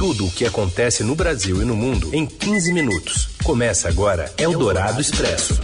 Tudo 0.00 0.28
o 0.28 0.30
que 0.30 0.46
acontece 0.46 1.04
no 1.04 1.14
Brasil 1.14 1.60
e 1.60 1.64
no 1.66 1.76
mundo 1.76 2.08
em 2.14 2.24
15 2.24 2.72
minutos. 2.72 3.28
Começa 3.44 3.86
agora 3.86 4.32
Eldorado 4.38 4.98
Expresso. 4.98 5.60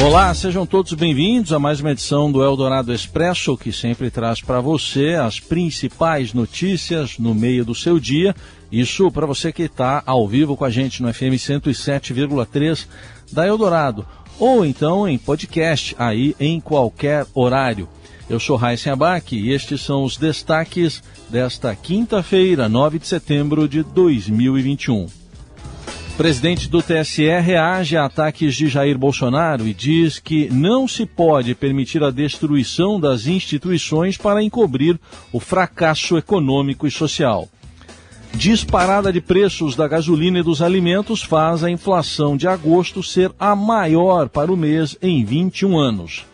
Olá, 0.00 0.32
sejam 0.32 0.64
todos 0.64 0.92
bem-vindos 0.92 1.52
a 1.52 1.58
mais 1.58 1.80
uma 1.80 1.90
edição 1.90 2.30
do 2.30 2.40
Eldorado 2.40 2.94
Expresso, 2.94 3.58
que 3.58 3.72
sempre 3.72 4.12
traz 4.12 4.40
para 4.40 4.60
você 4.60 5.16
as 5.16 5.40
principais 5.40 6.32
notícias 6.32 7.18
no 7.18 7.34
meio 7.34 7.64
do 7.64 7.74
seu 7.74 7.98
dia. 7.98 8.32
Isso 8.70 9.10
para 9.10 9.26
você 9.26 9.50
que 9.50 9.64
está 9.64 10.00
ao 10.06 10.28
vivo 10.28 10.56
com 10.56 10.64
a 10.64 10.70
gente 10.70 11.02
no 11.02 11.12
FM 11.12 11.34
107,3 11.34 12.86
da 13.32 13.44
Eldorado, 13.44 14.06
ou 14.38 14.64
então 14.64 15.08
em 15.08 15.18
podcast 15.18 15.96
aí 15.98 16.36
em 16.38 16.60
qualquer 16.60 17.26
horário. 17.34 17.88
Eu 18.28 18.38
sou 18.38 18.56
Raíssen 18.56 18.92
Abac 18.92 19.34
e 19.34 19.52
estes 19.52 19.80
são 19.80 20.04
os 20.04 20.18
destaques 20.18 21.02
desta 21.30 21.74
quinta-feira, 21.74 22.68
9 22.68 22.98
de 22.98 23.06
setembro 23.06 23.66
de 23.66 23.82
2021. 23.82 25.06
O 25.06 26.16
presidente 26.18 26.68
do 26.68 26.82
TSE 26.82 27.26
reage 27.40 27.96
a 27.96 28.04
ataques 28.04 28.54
de 28.54 28.68
Jair 28.68 28.98
Bolsonaro 28.98 29.66
e 29.66 29.72
diz 29.72 30.18
que 30.18 30.50
não 30.50 30.86
se 30.86 31.06
pode 31.06 31.54
permitir 31.54 32.04
a 32.04 32.10
destruição 32.10 33.00
das 33.00 33.26
instituições 33.26 34.18
para 34.18 34.42
encobrir 34.42 35.00
o 35.32 35.40
fracasso 35.40 36.18
econômico 36.18 36.86
e 36.86 36.90
social. 36.90 37.48
Disparada 38.34 39.10
de 39.10 39.22
preços 39.22 39.74
da 39.74 39.88
gasolina 39.88 40.40
e 40.40 40.42
dos 40.42 40.60
alimentos 40.60 41.22
faz 41.22 41.64
a 41.64 41.70
inflação 41.70 42.36
de 42.36 42.46
agosto 42.46 43.02
ser 43.02 43.32
a 43.40 43.56
maior 43.56 44.28
para 44.28 44.52
o 44.52 44.56
mês 44.56 44.98
em 45.00 45.24
21 45.24 45.78
anos. 45.78 46.26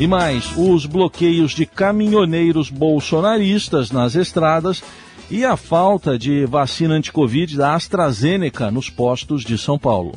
E 0.00 0.06
mais, 0.06 0.52
os 0.56 0.86
bloqueios 0.86 1.50
de 1.50 1.66
caminhoneiros 1.66 2.70
bolsonaristas 2.70 3.90
nas 3.90 4.14
estradas 4.14 4.82
e 5.28 5.44
a 5.44 5.56
falta 5.56 6.16
de 6.16 6.46
vacina 6.46 6.94
anti-Covid 6.94 7.56
da 7.56 7.74
AstraZeneca 7.74 8.70
nos 8.70 8.88
postos 8.88 9.42
de 9.42 9.58
São 9.58 9.76
Paulo. 9.76 10.14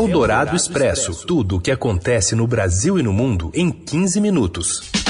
O 0.00 0.08
Dourado 0.08 0.54
Expresso. 0.54 1.26
Tudo 1.26 1.56
o 1.56 1.60
que 1.60 1.72
acontece 1.72 2.36
no 2.36 2.46
Brasil 2.46 2.98
e 2.98 3.02
no 3.02 3.12
mundo 3.12 3.50
em 3.52 3.70
15 3.70 4.20
minutos. 4.20 5.05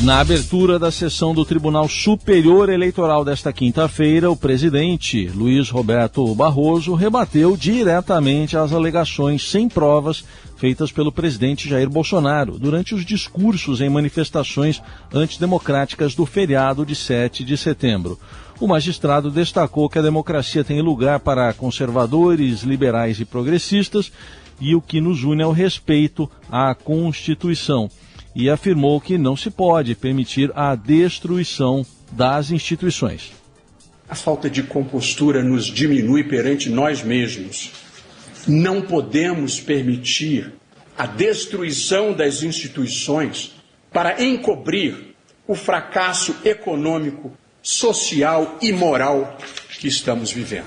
Na 0.00 0.20
abertura 0.20 0.78
da 0.78 0.92
sessão 0.92 1.34
do 1.34 1.44
Tribunal 1.44 1.88
Superior 1.88 2.68
Eleitoral 2.68 3.24
desta 3.24 3.52
quinta-feira, 3.52 4.30
o 4.30 4.36
presidente 4.36 5.26
Luiz 5.26 5.70
Roberto 5.70 6.32
Barroso 6.36 6.94
rebateu 6.94 7.56
diretamente 7.56 8.56
as 8.56 8.72
alegações 8.72 9.50
sem 9.50 9.68
provas 9.68 10.24
feitas 10.56 10.92
pelo 10.92 11.10
presidente 11.10 11.68
Jair 11.68 11.90
Bolsonaro 11.90 12.60
durante 12.60 12.94
os 12.94 13.04
discursos 13.04 13.80
em 13.80 13.88
manifestações 13.88 14.80
antidemocráticas 15.12 16.14
do 16.14 16.24
feriado 16.24 16.86
de 16.86 16.94
7 16.94 17.42
de 17.42 17.56
setembro. 17.56 18.16
O 18.60 18.68
magistrado 18.68 19.32
destacou 19.32 19.88
que 19.88 19.98
a 19.98 20.02
democracia 20.02 20.62
tem 20.62 20.80
lugar 20.80 21.18
para 21.18 21.52
conservadores, 21.52 22.62
liberais 22.62 23.18
e 23.18 23.24
progressistas 23.24 24.12
e 24.60 24.76
o 24.76 24.80
que 24.80 25.00
nos 25.00 25.24
une 25.24 25.42
é 25.42 25.46
o 25.46 25.50
respeito 25.50 26.30
à 26.48 26.72
Constituição. 26.72 27.90
E 28.38 28.48
afirmou 28.48 29.00
que 29.00 29.18
não 29.18 29.36
se 29.36 29.50
pode 29.50 29.94
permitir 29.94 30.50
a 30.54 30.74
destruição 30.74 31.84
das 32.12 32.50
instituições. 32.50 33.32
A 34.08 34.14
falta 34.14 34.48
de 34.48 34.62
compostura 34.62 35.42
nos 35.42 35.66
diminui 35.66 36.24
perante 36.24 36.70
nós 36.70 37.02
mesmos 37.02 37.70
não 38.48 38.80
podemos 38.80 39.60
permitir 39.60 40.54
a 40.96 41.06
destruição 41.06 42.12
das 42.12 42.42
instituições 42.42 43.54
para 43.92 44.24
encobrir 44.24 45.14
o 45.46 45.54
fracasso 45.54 46.34
econômico, 46.44 47.32
social 47.62 48.56
e 48.60 48.72
moral 48.72 49.36
que 49.78 49.86
estamos 49.86 50.32
vivendo. 50.32 50.66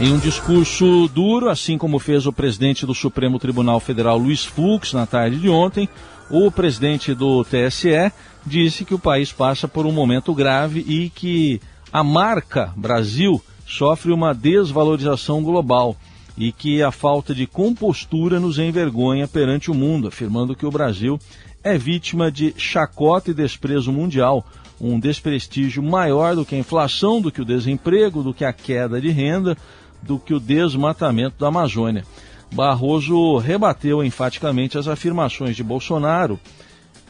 Em 0.00 0.12
um 0.12 0.18
discurso 0.18 1.08
duro, 1.08 1.48
assim 1.48 1.78
como 1.78 1.98
fez 1.98 2.26
o 2.26 2.32
presidente 2.32 2.84
do 2.84 2.94
Supremo 2.94 3.38
Tribunal 3.38 3.78
Federal 3.78 4.18
Luiz 4.18 4.44
Fux 4.44 4.92
na 4.92 5.06
tarde 5.06 5.36
de 5.36 5.48
ontem, 5.48 5.88
o 6.30 6.50
presidente 6.50 7.14
do 7.14 7.44
TSE 7.44 8.12
disse 8.44 8.84
que 8.84 8.94
o 8.94 8.98
país 8.98 9.32
passa 9.32 9.68
por 9.68 9.86
um 9.86 9.92
momento 9.92 10.34
grave 10.34 10.80
e 10.80 11.10
que 11.10 11.60
a 11.92 12.02
marca 12.02 12.72
Brasil 12.76 13.42
sofre 13.66 14.12
uma 14.12 14.34
desvalorização 14.34 15.42
global 15.42 15.96
e 16.36 16.50
que 16.50 16.82
a 16.82 16.90
falta 16.90 17.34
de 17.34 17.46
compostura 17.46 18.40
nos 18.40 18.58
envergonha 18.58 19.28
perante 19.28 19.70
o 19.70 19.74
mundo, 19.74 20.08
afirmando 20.08 20.56
que 20.56 20.66
o 20.66 20.70
Brasil 20.70 21.18
é 21.62 21.78
vítima 21.78 22.30
de 22.30 22.52
chacota 22.56 23.30
e 23.30 23.34
desprezo 23.34 23.92
mundial, 23.92 24.44
um 24.80 24.98
desprestígio 24.98 25.82
maior 25.82 26.34
do 26.34 26.44
que 26.44 26.54
a 26.54 26.58
inflação, 26.58 27.20
do 27.20 27.30
que 27.30 27.40
o 27.40 27.44
desemprego, 27.44 28.22
do 28.22 28.34
que 28.34 28.44
a 28.44 28.52
queda 28.52 29.00
de 29.00 29.10
renda, 29.10 29.56
do 30.02 30.18
que 30.18 30.34
o 30.34 30.40
desmatamento 30.40 31.36
da 31.38 31.48
Amazônia. 31.48 32.04
Barroso 32.52 33.38
rebateu 33.38 34.04
enfaticamente 34.04 34.78
as 34.78 34.86
afirmações 34.86 35.56
de 35.56 35.62
Bolsonaro, 35.62 36.38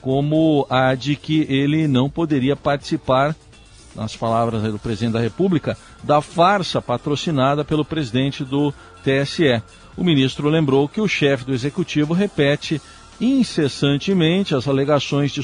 como 0.00 0.66
a 0.68 0.94
de 0.94 1.16
que 1.16 1.46
ele 1.48 1.88
não 1.88 2.10
poderia 2.10 2.54
participar 2.54 3.34
nas 3.94 4.16
palavras 4.16 4.62
do 4.62 4.78
presidente 4.78 5.12
da 5.12 5.20
República, 5.20 5.78
da 6.02 6.20
farsa 6.20 6.82
patrocinada 6.82 7.64
pelo 7.64 7.84
presidente 7.84 8.44
do 8.44 8.72
TSE. 9.02 9.62
O 9.96 10.02
ministro 10.02 10.48
lembrou 10.48 10.88
que 10.88 11.00
o 11.00 11.08
chefe 11.08 11.44
do 11.44 11.54
executivo 11.54 12.12
repete 12.12 12.80
incessantemente 13.20 14.54
as 14.54 14.66
alegações 14.66 15.32
de, 15.32 15.40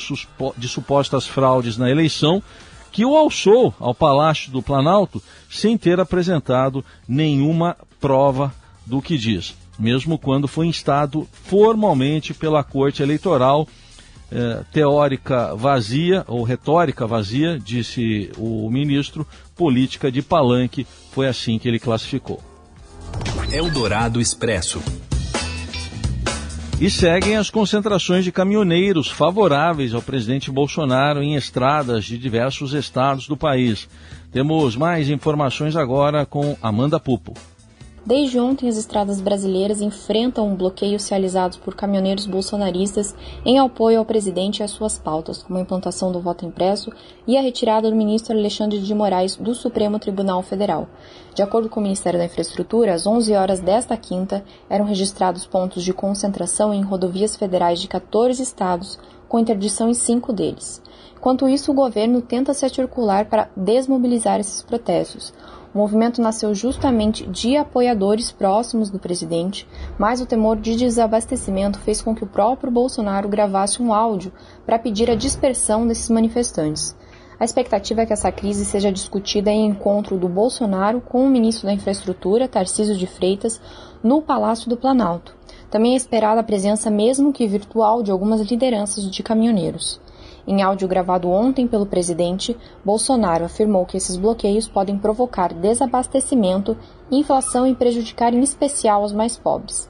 de 0.57 0.69
supostas 0.69 1.27
fraudes 1.27 1.77
na 1.77 1.91
eleição, 1.91 2.43
que 2.91 3.05
o 3.05 3.17
alçou 3.17 3.73
ao 3.79 3.95
Palácio 3.95 4.51
do 4.51 4.61
Planalto 4.61 5.23
sem 5.49 5.79
ter 5.79 6.01
apresentado 6.01 6.85
nenhuma 7.09 7.77
prova 8.01 8.53
do 8.85 9.01
que 9.01 9.17
diz, 9.17 9.55
mesmo 9.81 10.19
quando 10.19 10.47
foi 10.47 10.67
instado 10.67 11.27
formalmente 11.33 12.35
pela 12.35 12.63
Corte 12.63 13.03
Eleitoral 13.03 13.67
é, 14.31 14.63
teórica 14.73 15.57
vazia 15.57 16.25
ou 16.29 16.45
retórica 16.45 17.07
vazia, 17.07 17.59
disse 17.59 18.31
o 18.37 18.71
ministro, 18.71 19.27
política 19.57 20.13
de 20.13 20.23
palanque, 20.23 20.87
foi 21.11 21.27
assim 21.27 21.59
que 21.59 21.67
ele 21.67 21.81
classificou. 21.81 22.41
Eldorado 23.51 24.21
Expresso. 24.21 24.81
E 26.81 26.89
seguem 26.89 27.37
as 27.37 27.51
concentrações 27.51 28.25
de 28.25 28.33
caminhoneiros 28.33 29.09
favoráveis 29.09 29.93
ao 29.93 30.01
presidente 30.01 30.51
Bolsonaro 30.51 31.23
em 31.23 31.35
estradas 31.35 32.05
de 32.05 32.17
diversos 32.17 32.73
estados 32.73 33.27
do 33.27 33.37
país. 33.37 33.89
Temos 34.33 34.77
mais 34.77 35.11
informações 35.11 35.77
agora 35.77 36.25
com 36.25 36.57
Amanda 36.63 36.99
Pupo. 36.99 37.35
Desde 38.05 38.41
ontem, 38.41 38.67
as 38.67 38.79
estradas 38.79 39.21
brasileiras 39.21 39.83
enfrentam 39.83 40.49
um 40.49 40.57
bloqueios 40.57 41.07
realizados 41.07 41.59
por 41.59 41.75
caminhoneiros 41.75 42.25
bolsonaristas 42.25 43.15
em 43.45 43.59
apoio 43.59 43.99
ao 43.99 44.07
presidente 44.07 44.61
e 44.61 44.63
às 44.63 44.71
suas 44.71 44.99
pautas, 44.99 45.43
como 45.43 45.59
a 45.59 45.63
implantação 45.63 46.11
do 46.11 46.19
voto 46.19 46.47
impresso 46.47 46.91
e 47.27 47.37
a 47.37 47.43
retirada 47.43 47.91
do 47.91 47.97
ministro 47.97 48.35
Alexandre 48.35 48.81
de 48.81 48.95
Moraes 48.95 49.37
do 49.37 49.55
Supremo 49.55 49.99
Tribunal 49.99 50.43
Federal. 50.43 50.89
De 51.35 51.43
acordo 51.43 51.69
com 51.69 51.79
o 51.79 51.83
Ministério 51.83 52.19
da 52.19 52.25
Infraestrutura, 52.25 52.95
às 52.95 53.07
11 53.07 53.35
horas 53.35 53.61
desta 53.61 53.95
quinta 53.99 54.43
eram 54.69 54.87
registrados 54.87 55.45
pontos 55.45 55.85
de 55.85 55.93
concentração 55.93 56.73
em 56.73 56.83
rodovias 56.83 57.37
federais 57.37 57.81
de 57.81 57.87
14 57.87 58.43
estados, 58.43 58.99
com 59.29 59.39
interdição 59.39 59.91
em 59.91 59.95
cinco 59.95 60.33
deles. 60.33 60.83
Enquanto 61.17 61.47
isso, 61.47 61.71
o 61.71 61.75
governo 61.75 62.23
tenta 62.23 62.55
se 62.55 62.65
articular 62.65 63.27
para 63.27 63.51
desmobilizar 63.55 64.41
esses 64.41 64.63
protestos. 64.63 65.35
O 65.73 65.79
movimento 65.79 66.21
nasceu 66.21 66.53
justamente 66.53 67.25
de 67.27 67.57
apoiadores 67.57 68.33
próximos 68.33 68.91
do 68.91 68.99
presidente, 68.99 69.69
mas 69.97 70.21
o 70.21 70.27
temor 70.27 70.57
de 70.57 70.75
desabastecimento 70.75 71.79
fez 71.79 72.03
com 72.03 72.13
que 72.13 72.25
o 72.25 72.27
próprio 72.27 72.73
Bolsonaro 72.73 73.29
gravasse 73.29 73.81
um 73.81 73.95
áudio 73.95 74.33
para 74.67 74.81
pedir 74.81 75.09
a 75.09 75.15
dispersão 75.15 75.87
desses 75.87 76.11
manifestantes. 76.11 76.97
A 77.39 77.45
expectativa 77.45 78.03
é 78.03 78.07
que 78.07 78.13
essa 78.13 78.33
crise 78.33 78.67
seja 78.67 78.93
discutida 78.93 79.51
em 79.51 79.67
encontro 79.67 80.19
do 80.19 80.29
Bolsonaro 80.29 81.01
com 81.01 81.25
o 81.25 81.31
ministro 81.31 81.67
da 81.67 81.73
Infraestrutura, 81.73 82.49
Tarcísio 82.49 82.97
de 82.97 83.07
Freitas, 83.07 83.61
no 84.03 84.21
Palácio 84.21 84.69
do 84.69 84.77
Planalto. 84.77 85.35
Também 85.71 85.95
é 85.95 85.97
esperada 85.97 86.41
a 86.41 86.45
presença, 86.45 86.91
mesmo 86.91 87.33
que 87.33 87.47
virtual, 87.47 88.03
de 88.03 88.11
algumas 88.11 88.41
lideranças 88.41 89.09
de 89.09 89.23
caminhoneiros. 89.23 90.01
Em 90.47 90.63
áudio 90.63 90.89
gravado 90.89 91.29
ontem 91.29 91.67
pelo 91.67 91.87
presidente, 91.87 92.57
Bolsonaro 92.85 93.45
afirmou 93.45 93.85
que 93.85 93.97
esses 93.97 94.17
bloqueios 94.17 94.69
podem 94.69 94.99
provocar 94.99 95.53
desabastecimento, 95.53 96.77
inflação 97.11 97.67
e 97.67 97.75
prejudicar 97.75 98.33
em 98.33 98.41
especial 98.41 99.03
os 99.03 99.13
mais 99.13 99.37
pobres. 99.37 99.89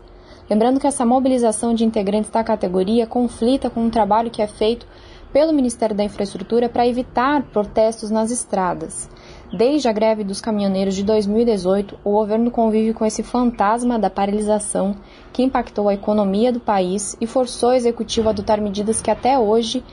Lembrando 0.48 0.80
que 0.80 0.86
essa 0.86 1.06
mobilização 1.06 1.72
de 1.72 1.84
integrantes 1.84 2.30
da 2.30 2.42
categoria 2.42 3.06
conflita 3.06 3.70
com 3.70 3.84
um 3.84 3.90
trabalho 3.90 4.30
que 4.30 4.42
é 4.42 4.48
feito 4.48 4.84
pelo 5.32 5.52
Ministério 5.52 5.94
da 5.94 6.02
Infraestrutura 6.02 6.68
para 6.68 6.86
evitar 6.86 7.44
protestos 7.44 8.10
nas 8.10 8.32
estradas. 8.32 9.08
Desde 9.52 9.88
a 9.88 9.92
greve 9.92 10.24
dos 10.24 10.40
caminhoneiros 10.40 10.94
de 10.94 11.04
2018, 11.04 11.98
o 12.04 12.10
governo 12.10 12.50
convive 12.50 12.92
com 12.92 13.06
esse 13.06 13.22
fantasma 13.22 13.98
da 13.98 14.10
paralisação 14.10 14.96
que 15.32 15.42
impactou 15.42 15.88
a 15.88 15.94
economia 15.94 16.52
do 16.52 16.58
país 16.58 17.16
e 17.20 17.26
forçou 17.26 17.70
o 17.70 17.74
executivo 17.74 18.28
a 18.28 18.32
adotar 18.32 18.60
medidas 18.60 19.00
que 19.00 19.10
até 19.10 19.38
hoje 19.38 19.84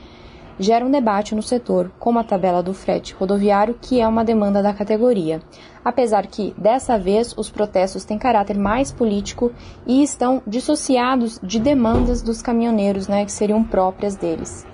gera 0.58 0.84
um 0.84 0.90
debate 0.90 1.34
no 1.34 1.42
setor, 1.42 1.90
como 1.98 2.18
a 2.18 2.24
tabela 2.24 2.62
do 2.62 2.74
frete 2.74 3.14
rodoviário, 3.14 3.76
que 3.80 4.00
é 4.00 4.06
uma 4.06 4.24
demanda 4.24 4.62
da 4.62 4.72
categoria. 4.74 5.40
Apesar 5.84 6.26
que, 6.26 6.54
dessa 6.58 6.98
vez, 6.98 7.34
os 7.36 7.48
protestos 7.48 8.04
têm 8.04 8.18
caráter 8.18 8.56
mais 8.56 8.92
político 8.92 9.52
e 9.86 10.02
estão 10.02 10.42
dissociados 10.46 11.38
de 11.42 11.58
demandas 11.58 12.20
dos 12.20 12.42
caminhoneiros, 12.42 13.08
né, 13.08 13.24
que 13.24 13.32
seriam 13.32 13.62
próprias 13.62 14.16
deles. 14.16 14.66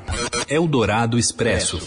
Eldorado 0.48 1.18
Expresso. 1.18 1.78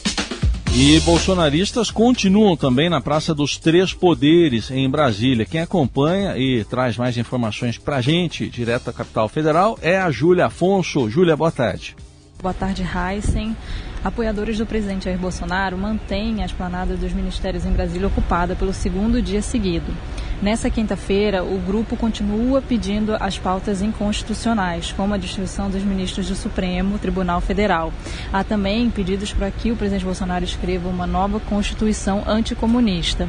E 0.80 1.00
bolsonaristas 1.00 1.90
continuam 1.90 2.56
também 2.56 2.88
na 2.88 3.02
Praça 3.02 3.34
dos 3.34 3.58
Três 3.58 3.94
Poderes, 3.94 4.70
em 4.70 4.88
Brasília. 4.88 5.44
Quem 5.44 5.62
acompanha 5.62 6.38
e 6.38 6.64
traz 6.66 6.96
mais 6.96 7.18
informações 7.18 7.80
para 7.80 7.96
a 7.96 8.02
gente, 8.02 8.48
direto 8.48 8.86
da 8.86 8.94
capital 8.94 9.28
federal, 9.28 9.80
é 9.82 9.98
a 9.98 10.12
Júlia 10.12 10.46
Afonso. 10.46 11.10
Júlia, 11.10 11.36
boa 11.36 11.52
tarde. 11.52 11.96
Boa 12.40 12.54
tarde, 12.54 12.84
Heisen. 12.84 13.58
Apoiadores 14.04 14.58
do 14.58 14.66
presidente 14.66 15.06
Jair 15.06 15.18
Bolsonaro 15.18 15.78
mantêm 15.78 16.42
a 16.42 16.46
esplanada 16.46 16.96
dos 16.96 17.14
ministérios 17.14 17.66
em 17.66 17.72
Brasília 17.72 18.08
ocupada 18.08 18.56
pelo 18.56 18.74
segundo 18.74 19.22
dia 19.22 19.42
seguido. 19.42 19.94
Nessa 20.40 20.70
quinta-feira, 20.70 21.44
o 21.44 21.58
grupo 21.58 21.98
continua 21.98 22.62
pedindo 22.62 23.16
as 23.20 23.40
pautas 23.40 23.82
inconstitucionais, 23.82 24.92
como 24.92 25.16
a 25.16 25.18
destituição 25.18 25.68
dos 25.68 25.82
ministros 25.82 26.28
do 26.28 26.36
Supremo 26.36 27.00
Tribunal 27.00 27.42
Federal. 27.42 27.92
Há 28.32 28.44
também 28.44 28.88
pedidos 28.92 29.34
para 29.34 29.50
que 29.50 29.72
o 29.72 29.76
presidente 29.76 30.06
Bolsonaro 30.06 30.46
escreva 30.46 30.88
uma 30.90 31.08
nova 31.08 31.40
Constituição 31.40 32.24
anticomunista. 32.28 33.28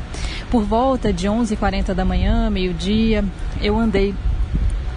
Por 0.50 0.64
volta 0.64 1.10
de 1.10 1.26
11h40 1.26 1.94
da 1.94 2.04
manhã, 2.04 2.50
meio-dia, 2.50 3.24
eu 3.62 3.78
andei 3.78 4.14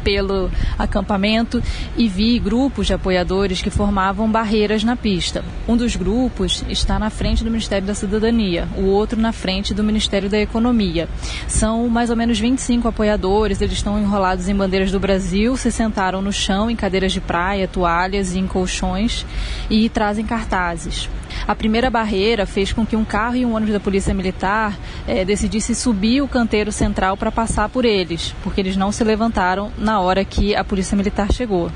pelo 0.03 0.51
acampamento 0.77 1.62
e 1.98 2.07
vi 2.07 2.39
grupos 2.39 2.88
de 2.88 2.94
apoiadores 2.94 3.62
que 3.62 3.69
formavam 3.69 4.31
barreiras 4.31 4.83
na 4.83 4.95
pista. 4.95 5.44
Um 5.68 5.77
dos 5.77 5.95
grupos 5.95 6.63
está 6.69 7.00
na 7.00 7.09
frente 7.09 7.44
do 7.44 7.50
Ministério 7.50 7.88
da 7.88 7.95
Cidadania, 7.95 8.68
o 8.77 8.86
outro 8.86 9.19
na 9.19 9.31
frente 9.31 9.74
do 9.74 9.83
Ministério 9.83 10.30
da 10.30 10.39
Economia. 10.39 11.07
São 11.48 11.88
mais 11.88 12.09
ou 12.09 12.15
menos 12.15 12.39
25 12.39 12.88
apoiadores, 12.88 13.62
eles 13.62 13.74
estão 13.74 14.00
enrolados 14.00 14.48
em 14.48 14.56
bandeiras 14.56 14.92
do 14.92 15.00
Brasil, 15.00 15.56
se 15.57 15.71
sentaram 15.71 16.21
no 16.21 16.33
chão 16.33 16.69
em 16.69 16.75
cadeiras 16.75 17.12
de 17.12 17.21
praia, 17.21 17.68
toalhas 17.68 18.33
e 18.33 18.39
em 18.39 18.47
colchões 18.47 19.25
e 19.69 19.89
trazem 19.89 20.25
cartazes. 20.25 21.09
A 21.48 21.56
primeira 21.56 21.89
barreira 21.89 22.45
fez 22.45 22.72
com 22.72 22.86
que 22.86 22.95
um 22.95 23.04
carro 23.04 23.36
e 23.36 23.45
um 23.45 23.56
ônibus 23.56 23.74
da 23.74 23.80
Polícia 23.80 24.13
Militar 24.13 24.78
decidissem 25.25 25.75
subir 25.75 26.22
o 26.22 26.28
canteiro 26.28 26.72
central 26.72 27.18
para 27.18 27.31
passar 27.31 27.69
por 27.69 27.86
eles, 27.86 28.33
porque 28.44 28.62
eles 28.62 28.78
não 28.78 28.92
se 28.92 29.04
levantaram 29.04 29.72
na 29.78 30.00
hora 30.00 30.24
que 30.24 30.56
a 30.56 30.63
Polícia 30.63 30.95
Militar 30.95 31.31
chegou. 31.31 31.72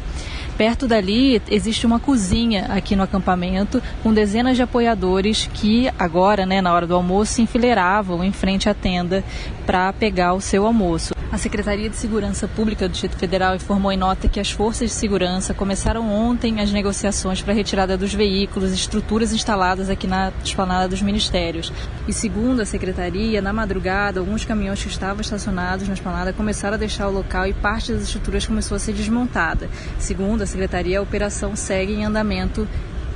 Perto 0.58 0.88
dali 0.88 1.42
existe 1.50 1.86
uma 1.86 2.00
cozinha 2.00 2.68
aqui 2.70 2.96
no 2.96 3.04
acampamento 3.04 3.84
com 4.02 4.14
dezenas 4.14 4.56
de 4.56 4.64
apoiadores 4.64 5.50
que 5.54 5.90
agora, 6.00 6.46
né, 6.46 6.62
na 6.62 6.74
hora 6.74 6.88
do 6.88 6.96
almoço, 6.96 7.34
se 7.34 7.42
enfileiravam 7.42 8.24
em 8.24 8.32
frente 8.32 8.70
à 8.70 8.74
tenda 8.74 9.22
para 9.66 9.92
pegar 9.92 10.34
o 10.34 10.40
seu 10.40 10.66
almoço. 10.66 11.14
A 11.36 11.38
Secretaria 11.38 11.90
de 11.90 11.98
Segurança 11.98 12.48
Pública 12.48 12.88
do 12.88 12.92
Distrito 12.92 13.18
Federal 13.18 13.56
informou 13.56 13.92
em 13.92 13.98
nota 13.98 14.30
que 14.30 14.40
as 14.40 14.52
forças 14.52 14.90
de 14.90 14.96
segurança 14.96 15.54
começaram 15.54 16.10
ontem 16.10 16.62
as 16.62 16.72
negociações 16.72 17.42
para 17.42 17.52
a 17.52 17.56
retirada 17.56 17.98
dos 17.98 18.14
veículos 18.14 18.72
e 18.72 18.76
estruturas 18.76 19.34
instaladas 19.34 19.90
aqui 19.90 20.08
na 20.08 20.32
esplanada 20.42 20.88
dos 20.88 21.02
ministérios. 21.02 21.74
E 22.08 22.14
segundo 22.14 22.62
a 22.62 22.66
Secretaria, 22.66 23.42
na 23.42 23.52
madrugada, 23.52 24.22
alguns 24.22 24.46
caminhões 24.46 24.82
que 24.82 24.88
estavam 24.88 25.20
estacionados 25.20 25.90
na 25.90 25.96
esplanada 25.96 26.32
começaram 26.32 26.76
a 26.76 26.78
deixar 26.78 27.10
o 27.10 27.12
local 27.12 27.46
e 27.46 27.54
parte 27.54 27.92
das 27.92 28.04
estruturas 28.04 28.48
começou 28.48 28.78
a 28.78 28.80
ser 28.80 28.94
desmontada. 28.94 29.70
Segundo 30.00 30.45
a 30.46 30.48
Secretaria, 30.48 31.00
a 31.00 31.02
operação 31.02 31.56
segue 31.56 31.94
em 31.94 32.06
andamento 32.06 32.68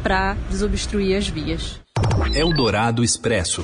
para 0.03 0.35
desobstruir 0.49 1.15
as 1.15 1.27
vias. 1.27 1.79
Eldorado 2.33 3.03
Expresso. 3.03 3.63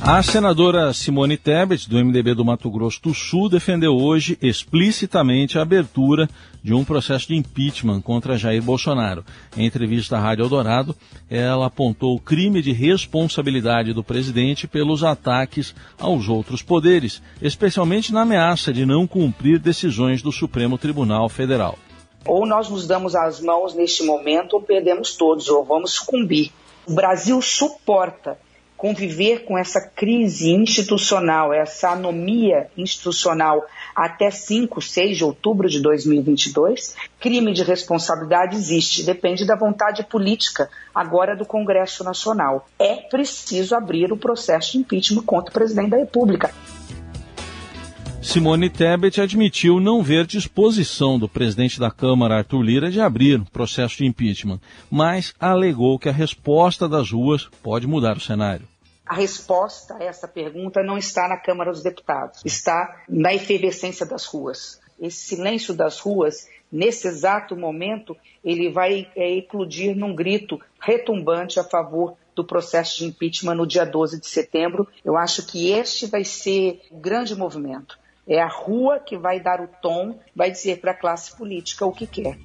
A 0.00 0.22
senadora 0.22 0.92
Simone 0.92 1.36
Tebet, 1.36 1.88
do 1.88 1.96
MDB 1.96 2.34
do 2.34 2.44
Mato 2.44 2.70
Grosso 2.70 3.02
do 3.02 3.14
Sul, 3.14 3.48
defendeu 3.48 3.96
hoje 3.96 4.38
explicitamente 4.40 5.58
a 5.58 5.62
abertura 5.62 6.28
de 6.62 6.72
um 6.72 6.84
processo 6.84 7.28
de 7.28 7.34
impeachment 7.34 8.02
contra 8.02 8.38
Jair 8.38 8.62
Bolsonaro. 8.62 9.24
Em 9.56 9.66
entrevista 9.66 10.16
à 10.16 10.20
Rádio 10.20 10.44
Eldorado, 10.44 10.94
ela 11.28 11.66
apontou 11.66 12.14
o 12.14 12.20
crime 12.20 12.62
de 12.62 12.72
responsabilidade 12.72 13.92
do 13.92 14.04
presidente 14.04 14.68
pelos 14.68 15.02
ataques 15.02 15.74
aos 15.98 16.28
outros 16.28 16.62
poderes, 16.62 17.20
especialmente 17.42 18.12
na 18.12 18.22
ameaça 18.22 18.72
de 18.72 18.86
não 18.86 19.06
cumprir 19.06 19.58
decisões 19.58 20.22
do 20.22 20.30
Supremo 20.30 20.78
Tribunal 20.78 21.28
Federal. 21.28 21.76
Ou 22.26 22.46
nós 22.46 22.68
nos 22.68 22.86
damos 22.86 23.14
as 23.14 23.40
mãos 23.40 23.74
neste 23.74 24.02
momento 24.02 24.54
ou 24.54 24.62
perdemos 24.62 25.16
todos, 25.16 25.48
ou 25.48 25.64
vamos 25.64 25.92
sucumbir. 25.92 26.52
O 26.86 26.94
Brasil 26.94 27.40
suporta 27.40 28.38
conviver 28.76 29.44
com 29.44 29.56
essa 29.56 29.80
crise 29.80 30.50
institucional, 30.50 31.52
essa 31.52 31.90
anomia 31.90 32.68
institucional 32.76 33.64
até 33.94 34.30
5, 34.30 34.82
6 34.82 35.16
de 35.16 35.24
outubro 35.24 35.68
de 35.68 35.80
2022, 35.80 36.94
crime 37.18 37.52
de 37.52 37.62
responsabilidade 37.62 38.54
existe, 38.54 39.02
depende 39.02 39.46
da 39.46 39.56
vontade 39.56 40.04
política 40.04 40.68
agora 40.94 41.34
do 41.34 41.46
Congresso 41.46 42.04
Nacional. 42.04 42.68
É 42.78 42.96
preciso 42.96 43.74
abrir 43.74 44.12
o 44.12 44.16
processo 44.16 44.72
de 44.72 44.78
impeachment 44.78 45.22
contra 45.22 45.50
o 45.50 45.54
presidente 45.54 45.90
da 45.90 45.96
República. 45.96 46.52
Simone 48.26 48.68
Tebet 48.68 49.20
admitiu 49.20 49.78
não 49.78 50.02
ver 50.02 50.26
disposição 50.26 51.16
do 51.16 51.28
presidente 51.28 51.78
da 51.78 51.92
Câmara, 51.92 52.38
Arthur 52.38 52.60
Lira, 52.60 52.90
de 52.90 53.00
abrir 53.00 53.38
um 53.38 53.44
processo 53.44 53.98
de 53.98 54.04
impeachment, 54.04 54.58
mas 54.90 55.32
alegou 55.38 55.96
que 55.96 56.08
a 56.08 56.12
resposta 56.12 56.88
das 56.88 57.12
ruas 57.12 57.48
pode 57.62 57.86
mudar 57.86 58.16
o 58.16 58.20
cenário. 58.20 58.66
A 59.06 59.14
resposta 59.14 59.94
a 59.94 60.02
essa 60.02 60.26
pergunta 60.26 60.82
não 60.82 60.98
está 60.98 61.28
na 61.28 61.36
Câmara 61.36 61.70
dos 61.70 61.84
Deputados, 61.84 62.42
está 62.44 63.00
na 63.08 63.32
efervescência 63.32 64.04
das 64.04 64.26
ruas. 64.26 64.80
Esse 65.00 65.36
silêncio 65.36 65.72
das 65.72 66.00
ruas, 66.00 66.48
nesse 66.70 67.06
exato 67.06 67.56
momento, 67.56 68.16
ele 68.44 68.70
vai 68.70 69.08
é, 69.14 69.36
eclodir 69.36 69.96
num 69.96 70.16
grito 70.16 70.60
retumbante 70.80 71.60
a 71.60 71.64
favor 71.64 72.16
do 72.34 72.44
processo 72.44 72.98
de 72.98 73.04
impeachment 73.04 73.54
no 73.54 73.66
dia 73.66 73.86
12 73.86 74.20
de 74.20 74.26
setembro. 74.26 74.86
Eu 75.04 75.16
acho 75.16 75.46
que 75.46 75.70
este 75.70 76.06
vai 76.06 76.24
ser 76.24 76.82
o 76.90 76.98
grande 76.98 77.36
movimento. 77.36 77.96
É 78.28 78.42
a 78.42 78.48
rua 78.48 78.98
que 78.98 79.16
vai 79.16 79.38
dar 79.38 79.60
o 79.60 79.68
tom, 79.80 80.18
vai 80.34 80.50
dizer 80.50 80.80
para 80.80 80.90
a 80.90 80.94
classe 80.94 81.36
política 81.36 81.86
o 81.86 81.92
que 81.92 82.06
quer. 82.06 82.36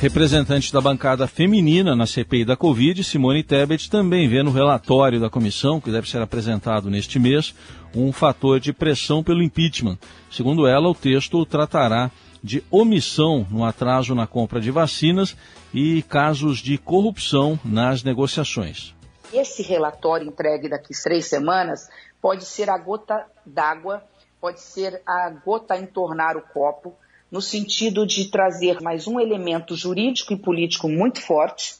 Representante 0.00 0.72
da 0.72 0.80
bancada 0.80 1.28
feminina 1.28 1.94
na 1.94 2.06
CPI 2.06 2.44
da 2.44 2.56
Covid, 2.56 3.04
Simone 3.04 3.44
Tebet 3.44 3.88
também 3.88 4.28
vê 4.28 4.42
no 4.42 4.50
relatório 4.50 5.20
da 5.20 5.30
comissão, 5.30 5.80
que 5.80 5.92
deve 5.92 6.10
ser 6.10 6.20
apresentado 6.20 6.90
neste 6.90 7.18
mês, 7.18 7.54
um 7.94 8.10
fator 8.12 8.58
de 8.58 8.72
pressão 8.72 9.22
pelo 9.22 9.42
impeachment. 9.42 9.98
Segundo 10.30 10.66
ela, 10.66 10.88
o 10.88 10.94
texto 10.94 11.44
tratará 11.46 12.10
de 12.42 12.64
omissão 12.70 13.46
no 13.50 13.64
atraso 13.64 14.14
na 14.14 14.26
compra 14.26 14.60
de 14.60 14.70
vacinas 14.70 15.36
e 15.72 16.02
casos 16.02 16.58
de 16.58 16.78
corrupção 16.78 17.60
nas 17.64 18.02
negociações. 18.02 18.94
Esse 19.32 19.62
relatório 19.62 20.26
entregue 20.26 20.68
daqui 20.68 20.92
três 21.00 21.26
semanas 21.26 21.88
pode 22.20 22.44
ser 22.44 22.68
a 22.68 22.76
gota 22.76 23.24
d'água, 23.46 24.02
pode 24.42 24.60
ser 24.60 25.00
a 25.06 25.30
gota 25.30 25.74
a 25.74 25.78
entornar 25.78 26.36
o 26.36 26.42
copo 26.42 26.92
no 27.30 27.40
sentido 27.40 28.04
de 28.04 28.28
trazer 28.28 28.80
mais 28.80 29.06
um 29.06 29.20
elemento 29.20 29.76
jurídico 29.76 30.32
e 30.32 30.36
político 30.36 30.88
muito 30.88 31.20
forte 31.20 31.76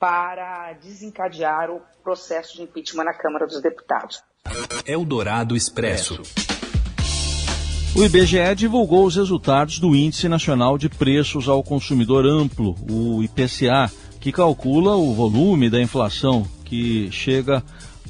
para 0.00 0.72
desencadear 0.82 1.70
o 1.70 1.80
processo 2.02 2.56
de 2.56 2.62
impeachment 2.64 3.04
na 3.04 3.14
Câmara 3.14 3.46
dos 3.46 3.62
Deputados. 3.62 4.20
Eldorado 4.84 5.54
Expresso. 5.54 6.20
O 7.96 8.02
IBGE 8.02 8.52
divulgou 8.56 9.06
os 9.06 9.14
resultados 9.14 9.78
do 9.78 9.94
Índice 9.94 10.28
Nacional 10.28 10.76
de 10.76 10.88
Preços 10.88 11.48
ao 11.48 11.62
Consumidor 11.62 12.26
Amplo, 12.26 12.74
o 12.90 13.22
IPCA, 13.22 13.88
que 14.18 14.32
calcula 14.32 14.96
o 14.96 15.14
volume 15.14 15.70
da 15.70 15.80
inflação 15.80 16.44
que 16.64 17.12
chega 17.12 17.62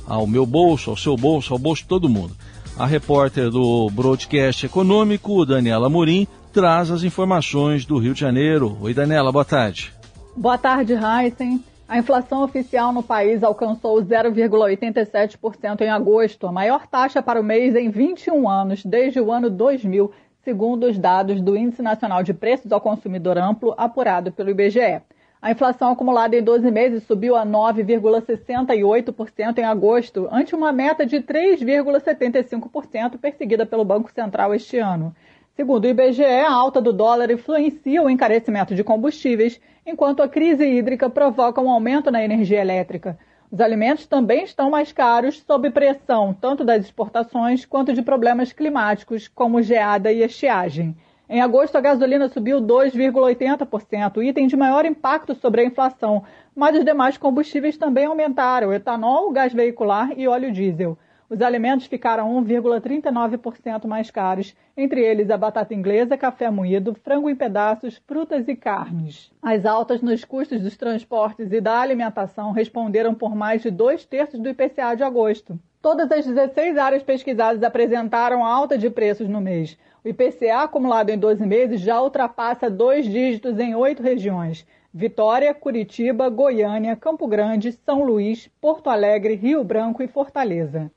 ao 0.06 0.26
meu 0.26 0.46
bolso, 0.46 0.88
ao 0.88 0.96
seu 0.96 1.14
bolso, 1.14 1.52
ao 1.52 1.58
bolso 1.58 1.82
de 1.82 1.88
todo 1.88 2.08
mundo. 2.08 2.34
A 2.78 2.86
repórter 2.86 3.50
do 3.50 3.90
Broadcast 3.90 4.64
Econômico, 4.64 5.44
Daniela 5.44 5.90
Morim, 5.90 6.26
traz 6.52 6.90
as 6.90 7.04
informações 7.04 7.84
do 7.84 7.98
Rio 7.98 8.14
de 8.14 8.20
Janeiro. 8.20 8.78
Oi, 8.80 8.94
Daniela, 8.94 9.30
boa 9.30 9.44
tarde. 9.44 9.92
Boa 10.34 10.56
tarde, 10.56 10.94
Heisen. 10.94 11.62
A 11.86 11.98
inflação 11.98 12.42
oficial 12.42 12.90
no 12.90 13.02
país 13.02 13.42
alcançou 13.42 14.02
0,87% 14.02 15.82
em 15.82 15.90
agosto, 15.90 16.46
a 16.46 16.52
maior 16.52 16.86
taxa 16.86 17.22
para 17.22 17.38
o 17.38 17.44
mês 17.44 17.76
em 17.76 17.90
21 17.90 18.48
anos, 18.48 18.82
desde 18.82 19.20
o 19.20 19.30
ano 19.30 19.50
2000, 19.50 20.10
segundo 20.42 20.86
os 20.86 20.98
dados 20.98 21.42
do 21.42 21.54
Índice 21.54 21.82
Nacional 21.82 22.22
de 22.22 22.32
Preços 22.32 22.72
ao 22.72 22.80
Consumidor 22.80 23.36
Amplo, 23.36 23.74
apurado 23.76 24.32
pelo 24.32 24.48
IBGE. 24.48 25.02
A 25.42 25.50
inflação 25.50 25.90
acumulada 25.90 26.36
em 26.36 26.42
12 26.42 26.70
meses 26.70 27.02
subiu 27.02 27.34
a 27.34 27.44
9,68% 27.44 29.58
em 29.58 29.64
agosto, 29.64 30.28
ante 30.30 30.54
uma 30.54 30.70
meta 30.70 31.04
de 31.04 31.16
3,75% 31.16 33.18
perseguida 33.18 33.66
pelo 33.66 33.84
Banco 33.84 34.12
Central 34.12 34.54
este 34.54 34.78
ano. 34.78 35.12
Segundo 35.56 35.84
o 35.84 35.88
IBGE, 35.88 36.22
a 36.22 36.52
alta 36.52 36.80
do 36.80 36.92
dólar 36.92 37.28
influencia 37.28 38.00
o 38.00 38.08
encarecimento 38.08 38.72
de 38.72 38.84
combustíveis, 38.84 39.60
enquanto 39.84 40.22
a 40.22 40.28
crise 40.28 40.64
hídrica 40.64 41.10
provoca 41.10 41.60
um 41.60 41.68
aumento 41.68 42.08
na 42.08 42.22
energia 42.22 42.60
elétrica. 42.60 43.18
Os 43.50 43.60
alimentos 43.60 44.06
também 44.06 44.44
estão 44.44 44.70
mais 44.70 44.92
caros, 44.92 45.42
sob 45.44 45.68
pressão 45.70 46.32
tanto 46.32 46.64
das 46.64 46.84
exportações 46.84 47.66
quanto 47.66 47.92
de 47.92 48.00
problemas 48.00 48.52
climáticos, 48.52 49.26
como 49.26 49.60
geada 49.60 50.12
e 50.12 50.22
estiagem. 50.22 50.96
Em 51.28 51.40
agosto, 51.40 51.76
a 51.76 51.80
gasolina 51.80 52.28
subiu 52.28 52.60
2,80%, 52.60 54.22
item 54.22 54.46
de 54.46 54.56
maior 54.56 54.84
impacto 54.84 55.34
sobre 55.34 55.60
a 55.60 55.64
inflação, 55.64 56.24
mas 56.54 56.76
os 56.76 56.84
demais 56.84 57.16
combustíveis 57.16 57.76
também 57.76 58.06
aumentaram: 58.06 58.72
etanol, 58.72 59.30
gás 59.30 59.52
veicular 59.52 60.12
e 60.16 60.26
óleo 60.28 60.52
diesel. 60.52 60.98
Os 61.32 61.40
alimentos 61.40 61.86
ficaram 61.86 62.30
1,39% 62.44 63.86
mais 63.86 64.10
caros, 64.10 64.54
entre 64.76 65.00
eles 65.00 65.30
a 65.30 65.38
batata 65.38 65.72
inglesa, 65.72 66.18
café 66.18 66.50
moído, 66.50 66.94
frango 66.94 67.30
em 67.30 67.34
pedaços, 67.34 68.02
frutas 68.06 68.46
e 68.48 68.54
carnes. 68.54 69.32
As 69.40 69.64
altas 69.64 70.02
nos 70.02 70.26
custos 70.26 70.60
dos 70.60 70.76
transportes 70.76 71.50
e 71.50 71.58
da 71.58 71.80
alimentação 71.80 72.52
responderam 72.52 73.14
por 73.14 73.34
mais 73.34 73.62
de 73.62 73.70
dois 73.70 74.04
terços 74.04 74.38
do 74.38 74.50
IPCA 74.50 74.94
de 74.94 75.04
agosto. 75.04 75.58
Todas 75.80 76.12
as 76.12 76.26
16 76.26 76.76
áreas 76.76 77.02
pesquisadas 77.02 77.62
apresentaram 77.62 78.44
alta 78.44 78.76
de 78.76 78.90
preços 78.90 79.26
no 79.26 79.40
mês. 79.40 79.78
O 80.04 80.08
IPCA 80.08 80.64
acumulado 80.64 81.10
em 81.10 81.18
12 81.18 81.46
meses 81.46 81.80
já 81.80 82.02
ultrapassa 82.02 82.68
dois 82.68 83.06
dígitos 83.06 83.56
em 83.60 83.76
oito 83.76 84.02
regiões. 84.02 84.66
Vitória, 84.92 85.54
Curitiba, 85.54 86.28
Goiânia, 86.28 86.96
Campo 86.96 87.28
Grande, 87.28 87.78
São 87.86 88.02
Luís, 88.04 88.50
Porto 88.60 88.90
Alegre, 88.90 89.36
Rio 89.36 89.62
Branco 89.62 90.02
e 90.02 90.08
Fortaleza. 90.08 90.90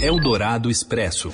Eldorado 0.00 0.70
Expresso. 0.70 1.32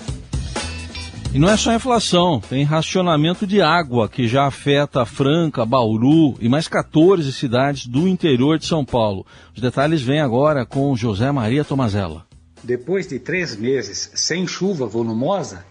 E 1.34 1.38
não 1.38 1.50
é 1.50 1.56
só 1.56 1.74
inflação, 1.74 2.40
tem 2.40 2.64
racionamento 2.64 3.46
de 3.46 3.60
água 3.60 4.08
que 4.08 4.26
já 4.26 4.46
afeta 4.46 5.04
Franca, 5.04 5.66
Bauru 5.66 6.36
e 6.40 6.48
mais 6.48 6.66
14 6.66 7.30
cidades 7.30 7.86
do 7.86 8.08
interior 8.08 8.58
de 8.58 8.64
São 8.64 8.86
Paulo. 8.86 9.26
Os 9.54 9.60
detalhes 9.60 10.00
vêm 10.00 10.20
agora 10.20 10.64
com 10.64 10.96
José 10.96 11.30
Maria 11.30 11.62
Tomazella. 11.62 12.26
Depois 12.64 13.06
de 13.06 13.18
três 13.18 13.54
meses 13.54 14.10
sem 14.14 14.46
chuva 14.46 14.86
volumosa, 14.86 15.64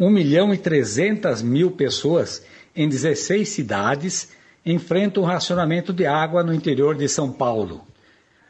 1 0.00 0.10
milhão 0.10 0.54
e 0.54 0.58
300 0.58 1.42
mil 1.42 1.72
pessoas 1.72 2.44
em 2.74 2.88
16 2.88 3.48
cidades 3.48 4.28
enfrentam 4.64 5.24
racionamento 5.24 5.92
de 5.92 6.06
água 6.06 6.42
no 6.42 6.54
interior 6.54 6.94
de 6.94 7.08
São 7.08 7.32
Paulo. 7.32 7.84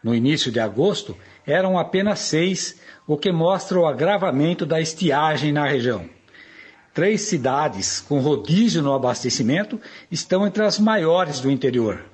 No 0.02 0.14
início 0.14 0.52
de 0.52 0.60
agosto, 0.60 1.16
eram 1.46 1.78
apenas 1.78 2.20
seis 2.20 2.78
o 3.06 3.16
que 3.16 3.32
mostra 3.32 3.78
o 3.78 3.86
agravamento 3.86 4.66
da 4.66 4.80
estiagem 4.80 5.50
na 5.50 5.66
região. 5.66 6.04
Três 6.92 7.22
cidades 7.22 8.00
com 8.00 8.20
rodízio 8.20 8.82
no 8.82 8.92
abastecimento 8.92 9.80
estão 10.10 10.46
entre 10.46 10.64
as 10.64 10.78
maiores 10.78 11.40
do 11.40 11.50
interior. 11.50 12.04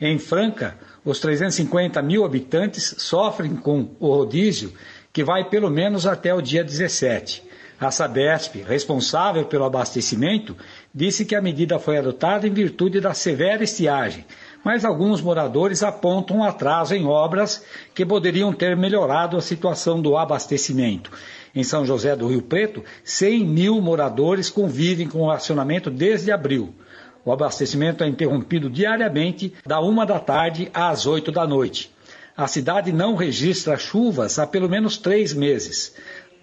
Em 0.00 0.18
Franca, 0.18 0.78
os 1.04 1.18
350 1.18 2.00
mil 2.02 2.24
habitantes 2.24 2.94
sofrem 2.98 3.56
com 3.56 3.90
o 3.98 4.14
rodízio, 4.14 4.72
que 5.12 5.24
vai 5.24 5.48
pelo 5.48 5.70
menos 5.70 6.06
até 6.06 6.34
o 6.34 6.40
dia 6.40 6.62
17. 6.62 7.42
A 7.84 7.90
Sabesp, 7.90 8.62
responsável 8.66 9.44
pelo 9.44 9.64
abastecimento, 9.64 10.56
disse 10.94 11.24
que 11.24 11.34
a 11.34 11.42
medida 11.42 11.78
foi 11.78 11.98
adotada 11.98 12.46
em 12.46 12.52
virtude 12.52 12.98
da 12.98 13.12
severa 13.12 13.62
estiagem, 13.62 14.24
mas 14.64 14.86
alguns 14.86 15.20
moradores 15.20 15.82
apontam 15.82 16.38
um 16.38 16.44
atraso 16.44 16.94
em 16.94 17.04
obras 17.04 17.62
que 17.94 18.06
poderiam 18.06 18.54
ter 18.54 18.74
melhorado 18.74 19.36
a 19.36 19.42
situação 19.42 20.00
do 20.00 20.16
abastecimento. 20.16 21.10
Em 21.54 21.62
São 21.62 21.84
José 21.84 22.16
do 22.16 22.26
Rio 22.26 22.40
Preto, 22.40 22.82
100 23.04 23.44
mil 23.44 23.80
moradores 23.82 24.48
convivem 24.48 25.06
com 25.06 25.20
o 25.20 25.28
racionamento 25.28 25.90
desde 25.90 26.32
abril. 26.32 26.74
O 27.22 27.32
abastecimento 27.32 28.02
é 28.02 28.08
interrompido 28.08 28.70
diariamente, 28.70 29.52
da 29.66 29.80
uma 29.80 30.06
da 30.06 30.18
tarde 30.18 30.70
às 30.72 31.06
oito 31.06 31.30
da 31.30 31.46
noite. 31.46 31.92
A 32.36 32.48
cidade 32.48 32.92
não 32.92 33.14
registra 33.14 33.78
chuvas 33.78 34.40
há 34.40 34.46
pelo 34.46 34.68
menos 34.68 34.96
três 34.96 35.32
meses. 35.32 35.94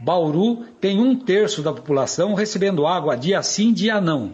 Bauru 0.01 0.65
tem 0.79 0.99
um 0.99 1.15
terço 1.15 1.61
da 1.61 1.71
população 1.71 2.33
recebendo 2.33 2.87
água 2.87 3.15
dia 3.15 3.43
sim, 3.43 3.71
dia 3.71 4.01
não. 4.01 4.33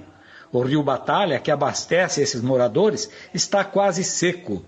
O 0.49 0.61
rio 0.61 0.81
Batalha, 0.81 1.39
que 1.39 1.51
abastece 1.51 2.21
esses 2.21 2.41
moradores, 2.41 3.11
está 3.33 3.65
quase 3.65 4.01
seco. 4.01 4.63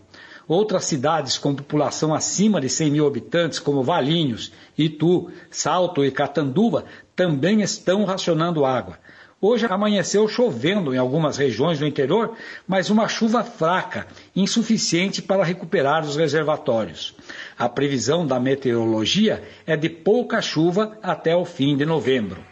Outras 0.46 0.84
cidades 0.86 1.38
com 1.38 1.56
população 1.56 2.14
acima 2.14 2.60
de 2.60 2.68
100 2.68 2.92
mil 2.92 3.08
habitantes, 3.08 3.60
como 3.60 3.82
Valinhos, 3.82 4.52
Itu, 4.78 5.32
Salto 5.50 6.04
e 6.04 6.12
Catanduva, 6.12 6.84
também 7.16 7.62
estão 7.62 8.04
racionando 8.04 8.66
água. 8.66 8.98
Hoje 9.42 9.66
amanheceu 9.70 10.28
chovendo 10.28 10.94
em 10.94 10.98
algumas 10.98 11.38
regiões 11.38 11.80
do 11.80 11.88
interior, 11.88 12.34
mas 12.68 12.90
uma 12.90 13.08
chuva 13.08 13.42
fraca, 13.42 14.06
insuficiente 14.36 15.22
para 15.22 15.46
recuperar 15.46 16.04
os 16.04 16.18
reservatórios. 16.18 17.16
A 17.58 17.70
previsão 17.70 18.28
da 18.28 18.38
meteorologia 18.38 19.42
é 19.66 19.78
de 19.78 19.88
pouca 19.88 20.42
chuva 20.42 20.98
até 21.02 21.38
o 21.38 21.46
fim 21.46 21.78
de 21.78 21.86
novembro. 21.86 22.44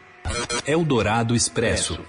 Eldorado 0.65 1.36
Expresso. 1.36 2.00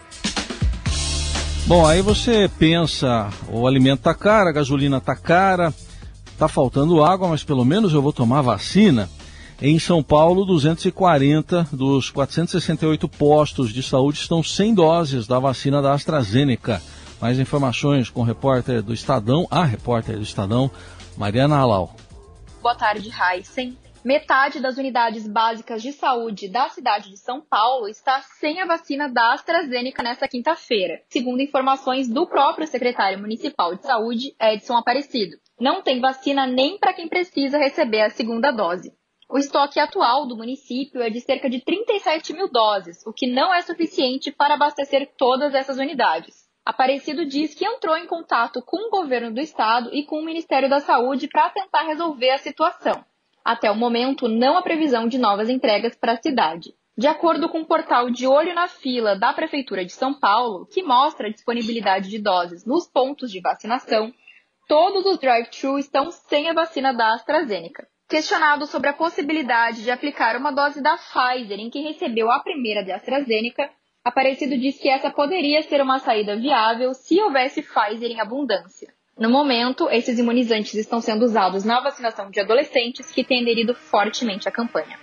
Bom, 1.67 1.85
aí 1.85 2.01
você 2.01 2.49
pensa, 2.59 3.29
o 3.51 3.67
alimento 3.67 4.03
tá 4.03 4.15
caro, 4.15 4.49
a 4.49 4.53
gasolina 4.53 5.01
tá 5.01 5.17
cara, 5.17 5.75
tá 6.39 6.47
faltando 6.47 7.03
água, 7.03 7.27
mas 7.27 7.43
pelo 7.43 7.65
menos 7.65 7.93
eu 7.93 8.01
vou 8.01 8.13
tomar 8.13 8.43
vacina. 8.43 9.11
Em 9.61 9.77
São 9.77 10.05
Paulo, 10.05 10.45
240 10.45 11.71
dos 11.73 12.13
468 12.13 13.09
postos 13.09 13.73
de 13.73 13.83
saúde 13.83 14.21
estão 14.21 14.41
sem 14.41 14.73
doses 14.73 15.27
da 15.27 15.41
vacina 15.41 15.83
da 15.83 15.93
AstraZeneca. 15.93 16.81
Mais 17.21 17.41
informações 17.41 18.09
com 18.09 18.21
o 18.21 18.25
repórter 18.25 18.81
do 18.81 18.95
Estadão, 18.95 19.49
a 19.51 19.65
repórter 19.65 20.15
do 20.15 20.23
Estadão, 20.23 20.71
Mariana 21.17 21.57
Halal. 21.57 21.93
Boa 22.63 22.77
tarde, 22.77 23.11
Heisen. 23.11 23.77
Metade 24.05 24.61
das 24.61 24.79
unidades 24.79 25.27
básicas 25.27 25.83
de 25.83 25.93
saúde 25.93 26.49
da 26.49 26.69
cidade 26.69 27.11
de 27.11 27.17
São 27.17 27.41
Paulo 27.41 27.89
está 27.89 28.23
sem 28.39 28.61
a 28.61 28.65
vacina 28.65 29.09
da 29.09 29.33
AstraZeneca 29.33 30.05
nesta 30.05 30.29
quinta-feira, 30.29 31.03
segundo 31.09 31.43
informações 31.43 32.09
do 32.09 32.29
próprio 32.29 32.65
secretário 32.69 33.19
municipal 33.19 33.75
de 33.75 33.83
saúde, 33.83 34.37
Edson 34.41 34.77
Aparecido. 34.77 35.37
Não 35.59 35.83
tem 35.83 36.01
vacina 36.01 36.47
nem 36.47 36.79
para 36.79 36.95
quem 36.95 37.09
precisa 37.09 37.59
receber 37.59 38.03
a 38.03 38.11
segunda 38.11 38.53
dose. 38.53 38.97
O 39.31 39.37
estoque 39.37 39.79
atual 39.79 40.27
do 40.27 40.39
município 40.39 41.03
é 41.03 41.11
de 41.11 41.21
cerca 41.21 41.51
de 41.51 41.61
37 41.61 42.33
mil 42.33 42.49
doses, 42.51 43.07
o 43.07 43.13
que 43.13 43.27
não 43.27 43.53
é 43.53 43.61
suficiente 43.61 44.33
para 44.33 44.55
abastecer 44.55 45.07
todas 45.19 45.55
essas 45.55 45.77
unidades. 45.77 46.49
Aparecido 46.65 47.27
diz 47.27 47.55
que 47.55 47.67
entrou 47.67 47.95
em 47.99 48.07
contato 48.07 48.63
com 48.63 48.89
o 48.89 48.91
governo 48.91 49.31
do 49.31 49.39
estado 49.39 49.91
e 49.93 50.07
com 50.07 50.19
o 50.19 50.25
Ministério 50.25 50.71
da 50.71 50.81
Saúde 50.81 51.29
para 51.29 51.51
tentar 51.51 51.83
resolver 51.83 52.31
a 52.31 52.39
situação. 52.39 53.05
Até 53.45 53.71
o 53.71 53.77
momento, 53.77 54.29
não 54.29 54.57
há 54.57 54.63
previsão 54.63 55.07
de 55.07 55.19
novas 55.19 55.51
entregas 55.51 55.95
para 55.95 56.13
a 56.13 56.23
cidade. 56.23 56.75
De 56.97 57.07
acordo 57.07 57.51
com 57.51 57.61
o 57.61 57.67
portal 57.67 58.09
De 58.09 58.27
Olho 58.27 58.55
na 58.55 58.67
Fila 58.67 59.15
da 59.15 59.35
Prefeitura 59.35 59.85
de 59.85 59.93
São 59.93 60.15
Paulo, 60.15 60.65
que 60.65 60.83
mostra 60.83 61.29
a 61.29 61.31
disponibilidade 61.31 62.09
de 62.09 62.19
doses 62.19 62.65
nos 62.65 62.89
pontos 62.89 63.31
de 63.31 63.43
vacinação, 63.43 64.11
todos 64.67 65.05
os 65.05 65.19
drive-thru 65.19 65.79
estão 65.79 66.11
sem 66.11 66.49
a 66.49 66.55
vacina 66.55 66.95
da 66.95 67.13
AstraZeneca. 67.13 67.87
Questionado 68.09 68.67
sobre 68.67 68.89
a 68.89 68.95
possibilidade 68.95 69.83
de 69.83 69.91
aplicar 69.91 70.35
uma 70.35 70.51
dose 70.51 70.81
da 70.81 70.97
Pfizer 70.97 71.61
em 71.61 71.69
quem 71.69 71.93
recebeu 71.93 72.31
a 72.31 72.41
primeira 72.41 72.83
de 72.83 72.91
AstraZeneca, 72.91 73.69
Aparecido 74.03 74.59
disse 74.59 74.81
que 74.81 74.89
essa 74.89 75.11
poderia 75.11 75.63
ser 75.65 75.83
uma 75.83 75.99
saída 75.99 76.35
viável 76.35 76.95
se 76.95 77.21
houvesse 77.21 77.61
Pfizer 77.61 78.11
em 78.11 78.19
abundância. 78.19 78.89
No 79.19 79.29
momento, 79.29 79.91
esses 79.91 80.19
imunizantes 80.19 80.73
estão 80.75 81.03
sendo 81.03 81.27
usados 81.27 81.65
na 81.65 81.83
vacinação 81.83 82.31
de 82.31 82.41
adolescentes 82.41 83.11
que 83.11 83.23
têm 83.23 83.43
aderido 83.43 83.75
fortemente 83.75 84.49
à 84.49 84.51
campanha. 84.51 84.99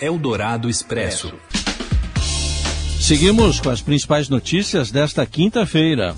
Eldorado 0.00 0.68
Expresso. 0.68 1.32
Seguimos 3.00 3.60
com 3.60 3.70
as 3.70 3.80
principais 3.80 4.28
notícias 4.28 4.90
desta 4.90 5.24
quinta-feira. 5.24 6.16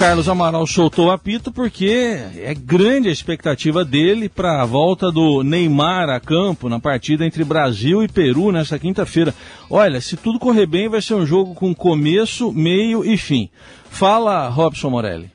Carlos 0.00 0.30
Amaral 0.30 0.66
soltou 0.66 1.08
o 1.08 1.10
apito 1.10 1.52
porque 1.52 2.18
é 2.38 2.54
grande 2.54 3.10
a 3.10 3.12
expectativa 3.12 3.84
dele 3.84 4.30
para 4.30 4.62
a 4.62 4.64
volta 4.64 5.12
do 5.12 5.42
Neymar 5.42 6.08
a 6.08 6.18
campo 6.18 6.70
na 6.70 6.80
partida 6.80 7.26
entre 7.26 7.44
Brasil 7.44 8.02
e 8.02 8.08
Peru 8.08 8.50
nesta 8.50 8.78
quinta-feira. 8.78 9.34
Olha, 9.68 10.00
se 10.00 10.16
tudo 10.16 10.38
correr 10.38 10.64
bem, 10.64 10.88
vai 10.88 11.02
ser 11.02 11.12
um 11.12 11.26
jogo 11.26 11.54
com 11.54 11.74
começo, 11.74 12.50
meio 12.50 13.04
e 13.04 13.18
fim. 13.18 13.50
Fala, 13.90 14.48
Robson 14.48 14.88
Morelli. 14.88 15.30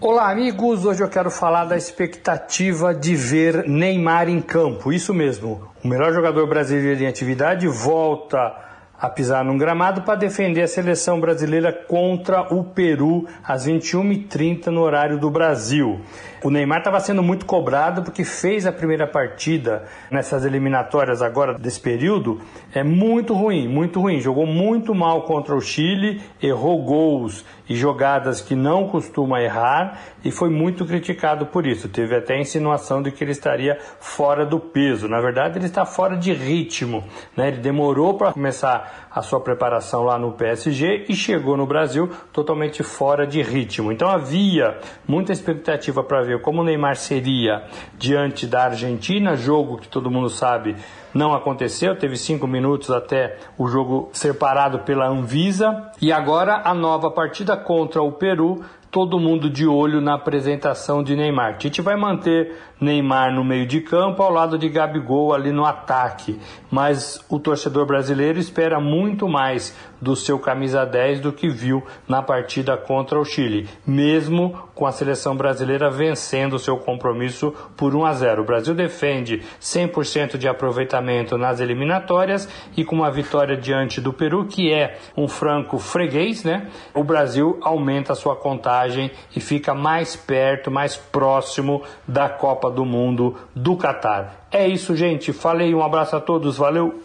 Olá, 0.00 0.32
amigos. 0.32 0.84
Hoje 0.84 1.00
eu 1.00 1.08
quero 1.08 1.30
falar 1.30 1.66
da 1.66 1.76
expectativa 1.76 2.92
de 2.92 3.14
ver 3.14 3.68
Neymar 3.68 4.28
em 4.28 4.40
campo. 4.40 4.92
Isso 4.92 5.14
mesmo. 5.14 5.62
O 5.84 5.86
melhor 5.86 6.12
jogador 6.12 6.48
brasileiro 6.48 7.04
em 7.04 7.06
atividade 7.06 7.68
volta 7.68 8.67
a 9.00 9.08
pisar 9.08 9.44
num 9.44 9.56
gramado 9.56 10.02
para 10.02 10.16
defender 10.16 10.62
a 10.62 10.68
seleção 10.68 11.20
brasileira 11.20 11.72
contra 11.72 12.52
o 12.52 12.64
Peru 12.64 13.26
às 13.44 13.66
21h30 13.66 14.66
no 14.66 14.80
horário 14.80 15.18
do 15.18 15.30
Brasil. 15.30 16.00
O 16.42 16.50
Neymar 16.50 16.78
estava 16.78 17.00
sendo 17.00 17.22
muito 17.22 17.44
cobrado 17.44 18.02
porque 18.02 18.24
fez 18.24 18.64
a 18.64 18.72
primeira 18.72 19.06
partida 19.06 19.84
nessas 20.10 20.44
eliminatórias 20.44 21.20
agora 21.20 21.54
desse 21.54 21.80
período 21.80 22.40
é 22.72 22.84
muito 22.84 23.34
ruim, 23.34 23.66
muito 23.66 24.00
ruim. 24.00 24.20
Jogou 24.20 24.46
muito 24.46 24.94
mal 24.94 25.22
contra 25.22 25.54
o 25.54 25.60
Chile, 25.60 26.20
errou 26.40 26.82
gols 26.82 27.44
e 27.68 27.74
jogadas 27.74 28.40
que 28.40 28.54
não 28.54 28.88
costuma 28.88 29.42
errar 29.42 29.98
e 30.24 30.30
foi 30.30 30.48
muito 30.48 30.86
criticado 30.86 31.46
por 31.46 31.66
isso. 31.66 31.88
Teve 31.88 32.16
até 32.16 32.34
a 32.34 32.40
insinuação 32.40 33.02
de 33.02 33.10
que 33.10 33.22
ele 33.22 33.32
estaria 33.32 33.78
fora 34.00 34.46
do 34.46 34.58
peso. 34.58 35.08
Na 35.08 35.20
verdade, 35.20 35.58
ele 35.58 35.66
está 35.66 35.84
fora 35.84 36.16
de 36.16 36.32
ritmo. 36.32 37.04
Né? 37.36 37.48
Ele 37.48 37.58
demorou 37.58 38.14
para 38.14 38.32
começar 38.32 39.08
a 39.10 39.22
sua 39.22 39.40
preparação 39.40 40.04
lá 40.04 40.18
no 40.18 40.32
PSG 40.32 41.06
e 41.08 41.14
chegou 41.14 41.56
no 41.56 41.66
Brasil 41.66 42.08
totalmente 42.32 42.82
fora 42.82 43.26
de 43.26 43.42
ritmo. 43.42 43.92
Então 43.92 44.08
havia 44.08 44.78
muita 45.06 45.32
expectativa 45.32 46.02
para 46.02 46.22
ver 46.28 46.40
como 46.40 46.60
o 46.60 46.64
Neymar 46.64 46.96
seria 46.96 47.64
diante 47.98 48.46
da 48.46 48.64
Argentina, 48.64 49.34
jogo 49.36 49.78
que 49.78 49.88
todo 49.88 50.10
mundo 50.10 50.28
sabe 50.28 50.76
não 51.14 51.32
aconteceu, 51.32 51.96
teve 51.96 52.16
cinco 52.16 52.46
minutos 52.46 52.90
até 52.90 53.38
o 53.56 53.66
jogo 53.66 54.10
ser 54.12 54.34
parado 54.34 54.80
pela 54.80 55.08
Anvisa. 55.08 55.90
E 56.00 56.12
agora 56.12 56.62
a 56.64 56.74
nova 56.74 57.10
partida 57.10 57.56
contra 57.56 58.02
o 58.02 58.12
Peru 58.12 58.62
todo 58.90 59.20
mundo 59.20 59.50
de 59.50 59.66
olho 59.66 60.00
na 60.00 60.14
apresentação 60.14 61.02
de 61.02 61.14
Neymar. 61.14 61.58
Tite 61.58 61.82
vai 61.82 61.96
manter 61.96 62.56
Neymar 62.80 63.34
no 63.34 63.44
meio 63.44 63.66
de 63.66 63.80
campo 63.80 64.22
ao 64.22 64.32
lado 64.32 64.58
de 64.58 64.68
Gabigol 64.68 65.34
ali 65.34 65.52
no 65.52 65.64
ataque, 65.64 66.38
mas 66.70 67.22
o 67.28 67.38
torcedor 67.38 67.86
brasileiro 67.86 68.38
espera 68.38 68.80
muito 68.80 69.28
mais 69.28 69.76
do 70.00 70.16
seu 70.16 70.38
camisa 70.38 70.86
10 70.86 71.20
do 71.20 71.32
que 71.32 71.48
viu 71.48 71.82
na 72.06 72.22
partida 72.22 72.76
contra 72.76 73.18
o 73.18 73.24
Chile, 73.24 73.68
mesmo 73.86 74.56
com 74.78 74.86
a 74.86 74.92
seleção 74.92 75.36
brasileira 75.36 75.90
vencendo 75.90 76.56
seu 76.56 76.76
compromisso 76.76 77.52
por 77.76 77.96
1 77.96 78.04
a 78.04 78.12
0. 78.12 78.42
O 78.42 78.44
Brasil 78.44 78.74
defende 78.76 79.42
100% 79.60 80.38
de 80.38 80.46
aproveitamento 80.46 81.36
nas 81.36 81.58
eliminatórias 81.58 82.48
e 82.76 82.84
com 82.84 82.94
uma 82.94 83.10
vitória 83.10 83.56
diante 83.56 84.00
do 84.00 84.12
Peru, 84.12 84.46
que 84.46 84.72
é 84.72 84.96
um 85.16 85.26
franco 85.26 85.78
freguês, 85.78 86.44
né? 86.44 86.68
O 86.94 87.02
Brasil 87.02 87.58
aumenta 87.60 88.12
a 88.12 88.16
sua 88.16 88.36
contagem 88.36 89.10
e 89.34 89.40
fica 89.40 89.74
mais 89.74 90.14
perto, 90.14 90.70
mais 90.70 90.96
próximo 90.96 91.82
da 92.06 92.28
Copa 92.28 92.70
do 92.70 92.84
Mundo 92.84 93.36
do 93.56 93.76
Catar. 93.76 94.46
É 94.48 94.68
isso, 94.68 94.94
gente. 94.94 95.32
Falei, 95.32 95.74
um 95.74 95.82
abraço 95.82 96.14
a 96.14 96.20
todos, 96.20 96.56
valeu. 96.56 97.02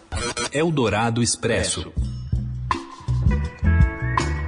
Eldorado 0.53 1.23
Expresso. 1.23 1.91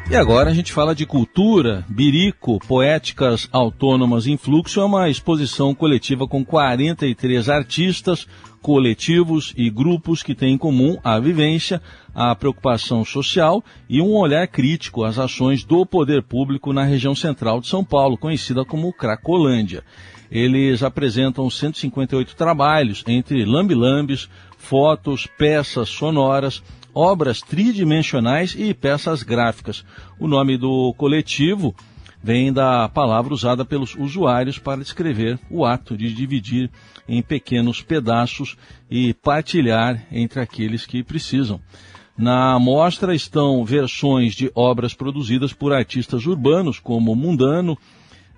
E 0.07 0.15
agora 0.15 0.51
a 0.51 0.53
gente 0.53 0.71
fala 0.71 0.93
de 0.93 1.03
cultura. 1.03 1.83
Birico, 1.89 2.59
Poéticas 2.67 3.49
Autônomas 3.51 4.27
em 4.27 4.37
Fluxo 4.37 4.79
é 4.79 4.85
uma 4.85 5.09
exposição 5.09 5.73
coletiva 5.73 6.27
com 6.27 6.45
43 6.45 7.49
artistas, 7.49 8.27
coletivos 8.61 9.51
e 9.57 9.67
grupos 9.67 10.21
que 10.21 10.35
têm 10.35 10.53
em 10.53 10.57
comum 10.59 10.97
a 11.03 11.19
vivência, 11.19 11.81
a 12.13 12.35
preocupação 12.35 13.03
social 13.03 13.63
e 13.89 13.99
um 13.99 14.13
olhar 14.13 14.47
crítico 14.47 15.03
às 15.03 15.17
ações 15.17 15.63
do 15.63 15.85
poder 15.87 16.21
público 16.21 16.71
na 16.71 16.83
região 16.83 17.15
central 17.15 17.59
de 17.59 17.67
São 17.67 17.83
Paulo, 17.83 18.15
conhecida 18.15 18.63
como 18.63 18.93
Cracolândia. 18.93 19.83
Eles 20.31 20.83
apresentam 20.83 21.49
158 21.49 22.35
trabalhos, 22.35 23.03
entre 23.07 23.43
lambilambes, 23.43 24.29
fotos, 24.57 25.27
peças 25.37 25.89
sonoras, 25.89 26.63
obras 26.95 27.41
tridimensionais 27.41 28.55
e 28.57 28.73
peças 28.73 29.21
gráficas. 29.21 29.83
O 30.17 30.27
nome 30.27 30.57
do 30.57 30.93
coletivo 30.93 31.75
vem 32.23 32.51
da 32.51 32.89
palavra 32.89 33.33
usada 33.33 33.65
pelos 33.65 33.93
usuários 33.93 34.57
para 34.57 34.81
descrever 34.81 35.37
o 35.47 35.65
ato 35.65 35.95
de 35.97 36.11
dividir 36.13 36.71
em 37.07 37.21
pequenos 37.21 37.81
pedaços 37.81 38.57
e 38.89 39.13
partilhar 39.13 40.07
entre 40.11 40.39
aqueles 40.39 40.85
que 40.85 41.03
precisam. 41.03 41.59
Na 42.17 42.57
mostra 42.57 43.13
estão 43.13 43.65
versões 43.65 44.33
de 44.33 44.49
obras 44.55 44.93
produzidas 44.93 45.51
por 45.51 45.73
artistas 45.73 46.25
urbanos 46.25 46.79
como 46.79 47.13
Mundano, 47.13 47.77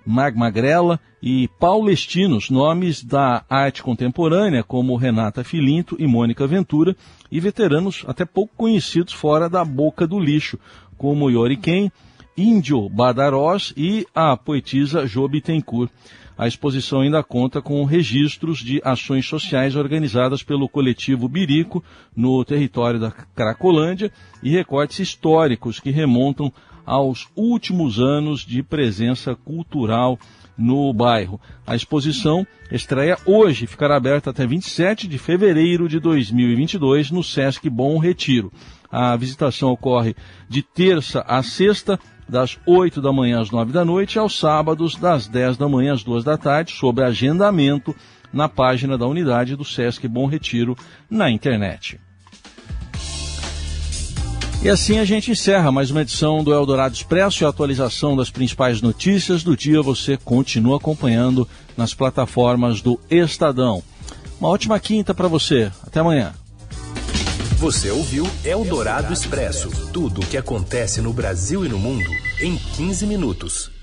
Magmagrela 0.04 0.98
e 1.22 1.48
Paulestinos, 1.60 2.50
nomes 2.50 3.04
da 3.04 3.44
arte 3.48 3.82
contemporânea 3.82 4.64
como 4.64 4.96
Renata 4.96 5.44
Filinto 5.44 5.96
e 5.98 6.06
Mônica 6.06 6.46
Ventura, 6.46 6.96
e 7.30 7.40
veteranos 7.40 8.04
até 8.06 8.24
pouco 8.24 8.54
conhecidos 8.56 9.12
fora 9.12 9.48
da 9.48 9.64
boca 9.64 10.06
do 10.06 10.18
lixo, 10.18 10.58
como 10.96 11.30
Yoriken, 11.30 11.90
Índio 12.36 12.88
Badarós 12.88 13.72
e 13.76 14.06
a 14.14 14.36
poetisa 14.36 15.06
Job 15.06 15.40
Tencourt. 15.40 15.90
A 16.36 16.46
exposição 16.46 17.00
ainda 17.00 17.20
conta 17.20 17.60
com 17.60 17.84
registros 17.84 18.60
de 18.60 18.80
ações 18.84 19.26
sociais 19.26 19.74
organizadas 19.74 20.40
pelo 20.40 20.68
coletivo 20.68 21.28
Birico 21.28 21.82
no 22.16 22.44
território 22.44 23.00
da 23.00 23.10
Cracolândia 23.10 24.12
e 24.40 24.50
recortes 24.50 25.00
históricos 25.00 25.80
que 25.80 25.90
remontam 25.90 26.52
aos 26.86 27.28
últimos 27.34 27.98
anos 27.98 28.46
de 28.46 28.62
presença 28.62 29.34
cultural 29.34 30.16
no 30.58 30.92
bairro. 30.92 31.40
A 31.64 31.76
exposição 31.76 32.46
estreia 32.70 33.16
hoje, 33.24 33.66
ficará 33.66 33.96
aberta 33.96 34.30
até 34.30 34.46
27 34.46 35.06
de 35.06 35.16
fevereiro 35.16 35.88
de 35.88 36.00
2022 36.00 37.10
no 37.12 37.22
Sesc 37.22 37.70
Bom 37.70 37.98
Retiro. 37.98 38.52
A 38.90 39.14
visitação 39.16 39.70
ocorre 39.70 40.16
de 40.48 40.62
terça 40.62 41.20
a 41.20 41.42
sexta, 41.42 41.98
das 42.28 42.58
8 42.66 43.00
da 43.00 43.10
manhã 43.12 43.40
às 43.40 43.50
9 43.50 43.72
da 43.72 43.84
noite, 43.84 44.18
aos 44.18 44.38
sábados, 44.38 44.96
das 44.96 45.26
10 45.28 45.56
da 45.56 45.68
manhã 45.68 45.94
às 45.94 46.02
2 46.02 46.24
da 46.24 46.36
tarde, 46.36 46.72
sob 46.72 47.02
agendamento 47.02 47.94
na 48.32 48.48
página 48.48 48.98
da 48.98 49.06
unidade 49.06 49.56
do 49.56 49.64
Sesc 49.64 50.06
Bom 50.06 50.26
Retiro 50.26 50.76
na 51.08 51.30
internet. 51.30 51.98
E 54.60 54.68
assim 54.68 54.98
a 54.98 55.04
gente 55.04 55.30
encerra 55.30 55.70
mais 55.70 55.88
uma 55.92 56.02
edição 56.02 56.42
do 56.42 56.52
Eldorado 56.52 56.92
Expresso 56.92 57.42
e 57.42 57.46
a 57.46 57.48
atualização 57.48 58.16
das 58.16 58.28
principais 58.28 58.82
notícias 58.82 59.44
do 59.44 59.56
dia 59.56 59.80
você 59.80 60.16
continua 60.16 60.78
acompanhando 60.78 61.48
nas 61.76 61.94
plataformas 61.94 62.80
do 62.80 62.98
Estadão. 63.08 63.84
Uma 64.40 64.50
ótima 64.50 64.80
quinta 64.80 65.14
para 65.14 65.28
você. 65.28 65.70
Até 65.86 66.00
amanhã. 66.00 66.34
Você 67.58 67.90
ouviu 67.90 68.28
Eldorado 68.44 69.12
Expresso 69.12 69.70
tudo 69.92 70.22
o 70.22 70.26
que 70.26 70.36
acontece 70.36 71.00
no 71.00 71.12
Brasil 71.12 71.64
e 71.64 71.68
no 71.68 71.78
mundo 71.78 72.10
em 72.40 72.56
15 72.56 73.06
minutos. 73.06 73.77